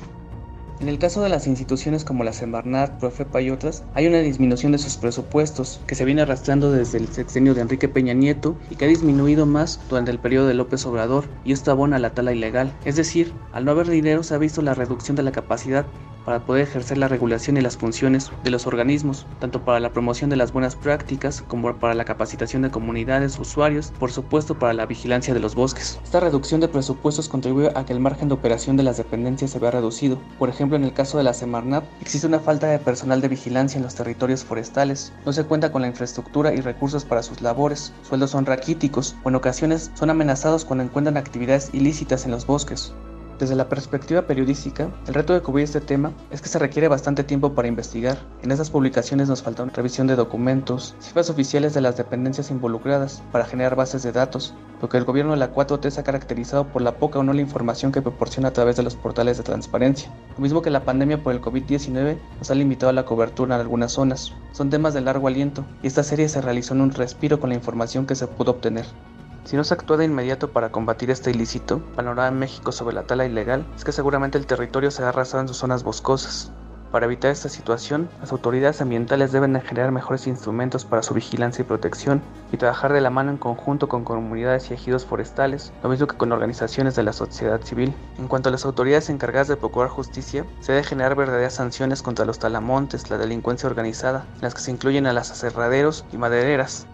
En 0.83 0.89
el 0.89 0.99
caso 0.99 1.21
de 1.21 1.29
las 1.29 1.47
instituciones 1.47 2.03
como 2.03 2.25
la 2.25 2.33
Semarnat, 2.33 2.99
Profepa 2.99 3.41
y 3.41 3.49
otras, 3.51 3.85
hay 3.93 4.05
una 4.05 4.19
disminución 4.19 4.73
de 4.73 4.77
sus 4.77 4.97
presupuestos 4.97 5.79
que 5.87 5.95
se 5.95 6.03
viene 6.03 6.23
arrastrando 6.23 6.73
desde 6.73 6.97
el 6.97 7.07
sexenio 7.07 7.53
de 7.53 7.61
Enrique 7.61 7.87
Peña 7.87 8.13
Nieto 8.13 8.57
y 8.69 8.75
que 8.75 8.83
ha 8.83 8.89
disminuido 8.89 9.45
más 9.45 9.79
durante 9.89 10.11
el 10.11 10.19
periodo 10.19 10.45
de 10.45 10.55
López 10.55 10.85
Obrador 10.85 11.23
y 11.45 11.53
esto 11.53 11.71
abona 11.71 11.99
la 11.99 12.13
tala 12.13 12.33
ilegal. 12.33 12.73
Es 12.83 12.97
decir, 12.97 13.31
al 13.53 13.63
no 13.63 13.71
haber 13.71 13.87
dinero 13.87 14.23
se 14.23 14.35
ha 14.35 14.39
visto 14.39 14.61
la 14.61 14.73
reducción 14.73 15.15
de 15.15 15.23
la 15.23 15.31
capacidad 15.31 15.85
para 16.25 16.45
poder 16.45 16.63
ejercer 16.63 16.97
la 16.97 17.07
regulación 17.07 17.57
y 17.57 17.61
las 17.61 17.77
funciones 17.77 18.31
de 18.43 18.51
los 18.51 18.67
organismos, 18.67 19.25
tanto 19.39 19.63
para 19.63 19.79
la 19.79 19.91
promoción 19.91 20.29
de 20.29 20.35
las 20.35 20.53
buenas 20.53 20.75
prácticas 20.75 21.41
como 21.41 21.75
para 21.77 21.93
la 21.93 22.05
capacitación 22.05 22.61
de 22.61 22.71
comunidades, 22.71 23.39
usuarios, 23.39 23.91
por 23.99 24.11
supuesto 24.11 24.57
para 24.57 24.73
la 24.73 24.85
vigilancia 24.85 25.33
de 25.33 25.39
los 25.39 25.55
bosques. 25.55 25.99
Esta 26.03 26.19
reducción 26.19 26.61
de 26.61 26.67
presupuestos 26.67 27.29
contribuye 27.29 27.71
a 27.75 27.85
que 27.85 27.93
el 27.93 27.99
margen 27.99 28.27
de 28.27 28.35
operación 28.35 28.77
de 28.77 28.83
las 28.83 28.97
dependencias 28.97 29.51
se 29.51 29.59
vea 29.59 29.71
reducido. 29.71 30.19
Por 30.39 30.49
ejemplo, 30.49 30.77
en 30.77 30.83
el 30.83 30.93
caso 30.93 31.17
de 31.17 31.23
la 31.23 31.33
Semarnat, 31.33 31.83
existe 32.01 32.27
una 32.27 32.39
falta 32.39 32.67
de 32.67 32.79
personal 32.79 33.21
de 33.21 33.27
vigilancia 33.27 33.77
en 33.77 33.83
los 33.83 33.95
territorios 33.95 34.43
forestales, 34.43 35.13
no 35.25 35.33
se 35.33 35.43
cuenta 35.43 35.71
con 35.71 35.81
la 35.81 35.87
infraestructura 35.87 36.53
y 36.53 36.61
recursos 36.61 37.05
para 37.05 37.23
sus 37.23 37.41
labores, 37.41 37.93
sueldos 38.03 38.31
son 38.31 38.45
raquíticos 38.45 39.15
o 39.23 39.29
en 39.29 39.35
ocasiones 39.35 39.91
son 39.93 40.09
amenazados 40.09 40.65
cuando 40.65 40.83
encuentran 40.83 41.17
actividades 41.17 41.69
ilícitas 41.73 42.25
en 42.25 42.31
los 42.31 42.45
bosques. 42.45 42.93
Desde 43.39 43.55
la 43.55 43.67
perspectiva 43.67 44.21
periodística, 44.21 44.89
el 45.07 45.13
reto 45.15 45.33
de 45.33 45.41
cubrir 45.41 45.63
este 45.63 45.81
tema 45.81 46.13
es 46.29 46.39
que 46.41 46.49
se 46.49 46.59
requiere 46.59 46.87
bastante 46.87 47.23
tiempo 47.23 47.53
para 47.53 47.67
investigar. 47.67 48.19
En 48.43 48.51
estas 48.51 48.69
publicaciones 48.69 49.27
nos 49.27 49.41
falta 49.41 49.63
una 49.63 49.73
revisión 49.73 50.05
de 50.05 50.15
documentos, 50.15 50.95
cifras 50.99 51.31
oficiales 51.31 51.73
de 51.73 51.81
las 51.81 51.97
dependencias 51.97 52.51
involucradas 52.51 53.23
para 53.31 53.45
generar 53.45 53.75
bases 53.75 54.03
de 54.03 54.11
datos, 54.11 54.53
lo 54.81 54.87
que 54.87 54.97
el 54.97 55.05
gobierno 55.05 55.31
de 55.31 55.39
la 55.39 55.51
4T 55.51 55.89
se 55.89 55.99
ha 55.99 56.03
caracterizado 56.03 56.67
por 56.67 56.83
la 56.83 56.97
poca 56.97 57.17
o 57.17 57.23
no 57.23 57.33
la 57.33 57.41
información 57.41 57.91
que 57.91 58.01
proporciona 58.03 58.49
a 58.49 58.53
través 58.53 58.75
de 58.75 58.83
los 58.83 58.95
portales 58.95 59.37
de 59.37 59.43
transparencia. 59.43 60.11
Lo 60.35 60.41
mismo 60.43 60.61
que 60.61 60.69
la 60.69 60.85
pandemia 60.85 61.23
por 61.23 61.33
el 61.33 61.41
COVID-19 61.41 62.17
nos 62.37 62.51
ha 62.51 62.55
limitado 62.55 62.91
a 62.91 62.93
la 62.93 63.05
cobertura 63.05 63.55
en 63.55 63.61
algunas 63.61 63.93
zonas. 63.93 64.31
Son 64.51 64.69
temas 64.69 64.93
de 64.93 65.01
largo 65.01 65.27
aliento 65.27 65.65
y 65.81 65.87
esta 65.87 66.03
serie 66.03 66.29
se 66.29 66.41
realizó 66.41 66.75
en 66.75 66.81
un 66.81 66.91
respiro 66.91 67.39
con 67.39 67.49
la 67.49 67.55
información 67.55 68.05
que 68.05 68.15
se 68.15 68.27
pudo 68.27 68.51
obtener. 68.51 68.85
Si 69.45 69.57
no 69.57 69.63
se 69.63 69.73
actúa 69.73 69.97
de 69.97 70.05
inmediato 70.05 70.51
para 70.51 70.71
combatir 70.71 71.11
este 71.11 71.31
ilícito, 71.31 71.79
panorama 71.95 72.29
en 72.29 72.39
México 72.39 72.71
sobre 72.71 72.95
la 72.95 73.03
tala 73.03 73.25
ilegal 73.25 73.65
es 73.75 73.83
que 73.83 73.91
seguramente 73.91 74.37
el 74.37 74.47
territorio 74.47 74.89
será 74.89 75.09
arrasado 75.09 75.41
en 75.41 75.47
sus 75.49 75.57
zonas 75.57 75.83
boscosas. 75.83 76.51
Para 76.93 77.07
evitar 77.07 77.31
esta 77.31 77.49
situación, 77.49 78.07
las 78.21 78.31
autoridades 78.31 78.79
ambientales 78.79 79.31
deben 79.31 79.59
generar 79.61 79.91
mejores 79.91 80.27
instrumentos 80.27 80.85
para 80.85 81.01
su 81.01 81.15
vigilancia 81.15 81.63
y 81.63 81.65
protección 81.65 82.21
y 82.51 82.57
trabajar 82.57 82.93
de 82.93 83.01
la 83.01 83.09
mano 83.09 83.31
en 83.31 83.37
conjunto 83.37 83.89
con 83.89 84.03
comunidades 84.03 84.69
y 84.69 84.75
ejidos 84.75 85.03
forestales, 85.03 85.73
lo 85.81 85.89
mismo 85.89 86.05
que 86.05 86.17
con 86.17 86.31
organizaciones 86.31 86.95
de 86.95 87.01
la 87.01 87.11
sociedad 87.11 87.61
civil. 87.63 87.95
En 88.19 88.27
cuanto 88.27 88.49
a 88.49 88.51
las 88.51 88.63
autoridades 88.63 89.09
encargadas 89.09 89.47
de 89.47 89.57
procurar 89.57 89.89
justicia, 89.89 90.45
se 90.59 90.71
debe 90.71 90.83
generar 90.83 91.15
verdaderas 91.15 91.55
sanciones 91.55 92.03
contra 92.03 92.25
los 92.25 92.37
talamontes, 92.37 93.09
la 93.09 93.17
delincuencia 93.17 93.67
organizada, 93.67 94.27
en 94.35 94.41
las 94.41 94.53
que 94.53 94.61
se 94.61 94.69
incluyen 94.69 95.07
a 95.07 95.13
las 95.13 95.31
aserraderos 95.31 96.05
y 96.13 96.17
madereras, 96.17 96.85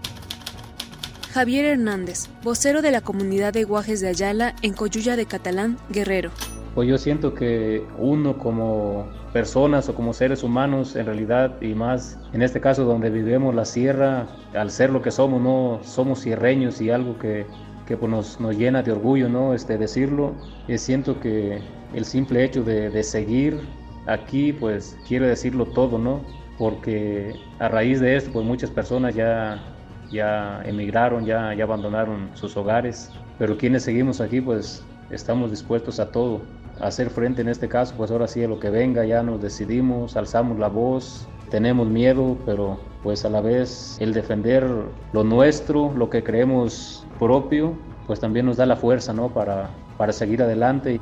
Javier 1.32 1.66
Hernández, 1.66 2.28
vocero 2.44 2.82
de 2.82 2.90
la 2.90 3.02
comunidad 3.02 3.54
de 3.54 3.64
Guajes 3.64 4.02
de 4.02 4.08
Ayala 4.08 4.56
en 4.64 4.74
Coyuya 4.74 5.16
de 5.16 5.28
Catalán, 5.28 5.78
Guerrero. 5.92 6.32
Pues 6.74 6.90
yo 6.90 6.98
siento 6.98 7.36
que 7.36 7.86
uno 8.00 8.40
como 8.40 9.08
personas 9.32 9.88
o 9.90 9.94
como 9.94 10.14
seres 10.14 10.42
humanos 10.42 10.96
en 10.96 11.06
realidad 11.06 11.62
y 11.62 11.76
más 11.76 12.18
en 12.34 12.42
este 12.42 12.60
caso 12.60 12.84
donde 12.84 13.12
vivimos 13.12 13.54
la 13.54 13.66
sierra, 13.66 14.28
al 14.56 14.72
ser 14.72 14.90
lo 14.90 15.04
que 15.04 15.12
somos, 15.12 15.40
no 15.40 15.80
somos 15.84 16.22
sierreños 16.22 16.82
y 16.82 16.90
algo 16.90 17.20
que, 17.20 17.46
que 17.86 17.96
pues 17.96 18.10
nos, 18.10 18.40
nos, 18.40 18.58
llena 18.58 18.82
de 18.82 18.92
orgullo, 18.92 19.30
¿no? 19.30 19.54
Este, 19.54 19.78
decirlo, 19.78 20.34
y 20.68 20.80
siento 20.80 21.20
que 21.20 21.62
el 21.94 22.06
simple 22.06 22.44
hecho 22.44 22.64
de, 22.64 22.90
de 22.90 23.04
seguir 23.04 23.60
aquí 24.08 24.52
pues 24.52 24.98
quiere 25.08 25.28
decirlo 25.28 25.68
todo, 25.68 26.00
¿no? 26.00 26.22
Porque 26.58 27.36
a 27.60 27.68
raíz 27.68 28.00
de 28.00 28.16
esto 28.16 28.32
pues 28.32 28.44
muchas 28.48 28.72
personas 28.72 29.14
ya 29.14 29.64
ya 30.12 30.62
emigraron, 30.66 31.26
ya, 31.26 31.54
ya 31.54 31.64
abandonaron 31.64 32.30
sus 32.34 32.56
hogares, 32.58 33.12
pero 33.38 33.58
quienes 33.58 33.84
seguimos 33.84 34.22
aquí 34.22 34.42
pues 34.42 34.84
estamos 35.10 35.52
dispuestos 35.52 36.00
a 36.00 36.12
todo, 36.12 36.42
a 36.80 36.88
hacer 36.88 37.10
frente 37.10 37.42
en 37.42 37.50
este 37.50 37.68
caso, 37.68 37.94
pues 37.98 38.12
ahora 38.12 38.28
sí 38.28 38.44
a 38.44 38.48
lo 38.48 38.60
que 38.60 38.70
venga, 38.70 39.06
ya 39.06 39.24
nos 39.24 39.42
decidimos, 39.42 40.16
alzamos 40.16 40.60
la 40.60 40.68
voz, 40.68 41.28
tenemos 41.50 41.88
miedo, 41.88 42.38
pero 42.46 42.80
pues 43.04 43.26
a 43.26 43.30
la 43.30 43.42
vez 43.42 43.98
el 44.00 44.14
defender 44.14 44.66
lo 45.14 45.24
nuestro, 45.24 45.92
lo 45.96 46.10
que 46.10 46.24
creemos 46.24 47.06
propio, 47.18 47.74
pues 48.08 48.20
también 48.20 48.46
nos 48.46 48.58
da 48.58 48.66
la 48.66 48.76
fuerza, 48.76 49.14
¿no? 49.14 49.30
Para, 49.30 49.70
para 49.98 50.12
seguir 50.12 50.42
adelante. 50.42 51.00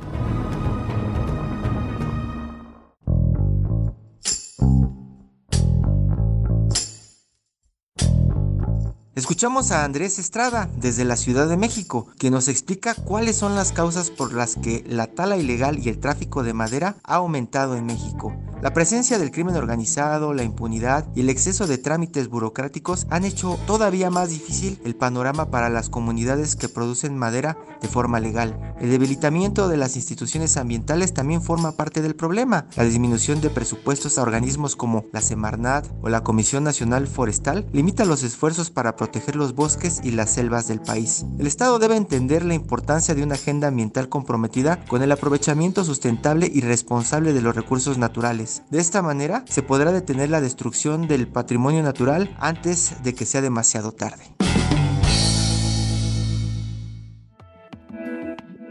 Escuchamos 9.18 9.72
a 9.72 9.84
Andrés 9.84 10.20
Estrada 10.20 10.70
desde 10.76 11.04
la 11.04 11.16
Ciudad 11.16 11.48
de 11.48 11.56
México, 11.56 12.06
que 12.20 12.30
nos 12.30 12.46
explica 12.46 12.94
cuáles 12.94 13.34
son 13.34 13.56
las 13.56 13.72
causas 13.72 14.12
por 14.12 14.32
las 14.32 14.54
que 14.54 14.84
la 14.86 15.08
tala 15.08 15.36
ilegal 15.36 15.80
y 15.84 15.88
el 15.88 15.98
tráfico 15.98 16.44
de 16.44 16.52
madera 16.52 16.94
ha 17.02 17.16
aumentado 17.16 17.74
en 17.74 17.84
México. 17.84 18.32
La 18.60 18.72
presencia 18.72 19.20
del 19.20 19.30
crimen 19.30 19.54
organizado, 19.54 20.34
la 20.34 20.42
impunidad 20.42 21.06
y 21.14 21.20
el 21.20 21.30
exceso 21.30 21.68
de 21.68 21.78
trámites 21.78 22.28
burocráticos 22.28 23.06
han 23.08 23.24
hecho 23.24 23.56
todavía 23.68 24.10
más 24.10 24.30
difícil 24.30 24.80
el 24.84 24.96
panorama 24.96 25.48
para 25.52 25.68
las 25.68 25.88
comunidades 25.88 26.56
que 26.56 26.68
producen 26.68 27.16
madera 27.16 27.56
de 27.80 27.86
forma 27.86 28.18
legal. 28.18 28.74
El 28.80 28.90
debilitamiento 28.90 29.68
de 29.68 29.76
las 29.76 29.94
instituciones 29.94 30.56
ambientales 30.56 31.14
también 31.14 31.40
forma 31.40 31.76
parte 31.76 32.02
del 32.02 32.16
problema. 32.16 32.66
La 32.74 32.82
disminución 32.82 33.40
de 33.40 33.48
presupuestos 33.48 34.18
a 34.18 34.22
organismos 34.22 34.74
como 34.74 35.04
la 35.12 35.20
Semarnat 35.20 35.86
o 36.02 36.08
la 36.08 36.24
Comisión 36.24 36.64
Nacional 36.64 37.06
Forestal 37.06 37.64
limita 37.72 38.04
los 38.04 38.24
esfuerzos 38.24 38.70
para 38.70 38.96
proteger 38.96 39.36
los 39.36 39.54
bosques 39.54 40.00
y 40.02 40.10
las 40.10 40.30
selvas 40.30 40.66
del 40.66 40.80
país. 40.80 41.24
El 41.38 41.46
Estado 41.46 41.78
debe 41.78 41.94
entender 41.94 42.44
la 42.44 42.54
importancia 42.54 43.14
de 43.14 43.22
una 43.22 43.36
agenda 43.36 43.68
ambiental 43.68 44.08
comprometida 44.08 44.84
con 44.86 45.04
el 45.04 45.12
aprovechamiento 45.12 45.84
sustentable 45.84 46.50
y 46.52 46.62
responsable 46.62 47.32
de 47.32 47.40
los 47.40 47.54
recursos 47.54 47.98
naturales 47.98 48.47
de 48.70 48.78
esta 48.78 49.02
manera 49.02 49.44
se 49.48 49.62
podrá 49.62 49.92
detener 49.92 50.30
la 50.30 50.40
destrucción 50.40 51.08
del 51.08 51.28
patrimonio 51.28 51.82
natural 51.82 52.34
antes 52.38 53.02
de 53.02 53.14
que 53.14 53.26
sea 53.26 53.40
demasiado 53.40 53.92
tarde. 53.92 54.24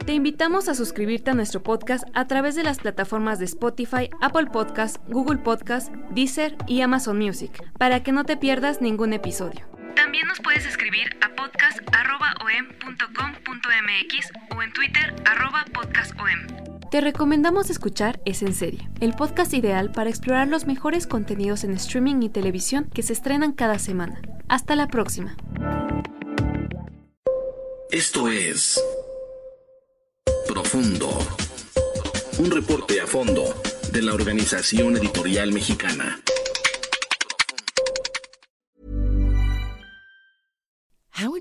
Te 0.06 0.14
invitamos 0.14 0.70
a 0.70 0.74
suscribirte 0.74 1.32
a 1.32 1.34
nuestro 1.34 1.64
podcast 1.64 2.06
a 2.14 2.28
través 2.28 2.56
de 2.56 2.64
las 2.64 2.80
plataformas 2.80 3.40
de 3.40 3.46
Spotify, 3.46 4.10
Apple 4.22 4.46
Podcast, 4.46 4.98
Google 5.10 5.40
Podcast, 5.40 5.92
Deezer 6.12 6.56
y 6.66 6.80
Amazon 6.80 7.18
Music, 7.18 7.62
para 7.78 8.04
que 8.04 8.14
no 8.14 8.24
te 8.24 8.38
pierdas 8.38 8.80
ningún 8.80 9.12
episodio. 9.12 9.66
También 9.98 10.26
nos 10.28 10.40
puedes 10.40 10.66
escribir 10.66 11.10
a 11.22 11.28
podcast.om.com.mx 11.36 14.32
o 14.56 14.64
en 14.64 14.72
Twitter 14.72 15.14
podcastom. 15.74 16.77
Te 16.90 17.02
recomendamos 17.02 17.70
escuchar 17.70 18.22
Es 18.24 18.42
en 18.42 18.54
Serie, 18.54 18.90
el 19.02 19.14
podcast 19.14 19.54
ideal 19.54 19.92
para 19.92 20.10
explorar 20.10 20.48
los 20.48 20.66
mejores 20.68 21.06
contenidos 21.06 21.66
en 21.66 21.74
streaming 21.74 22.22
y 22.22 22.30
televisión 22.30 22.90
que 22.94 23.04
se 23.04 23.12
estrenan 23.12 23.52
cada 23.52 23.78
semana. 23.78 24.22
Hasta 24.48 24.78
la 24.78 24.88
próxima. 24.88 25.36
Esto 27.92 28.30
es 28.30 28.82
Profundo, 30.48 31.10
un 32.40 32.52
reporte 32.52 33.02
a 33.02 33.08
fondo 33.08 33.44
de 33.92 34.02
la 34.02 34.14
Organización 34.14 34.96
Editorial 34.96 35.52
Mexicana. 35.52 36.22